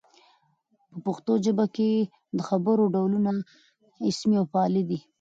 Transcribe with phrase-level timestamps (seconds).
[0.91, 1.91] په پښتو ژبه کښي
[2.37, 3.31] د خبر ډولونه
[4.09, 4.99] اسمي او فعلي دي.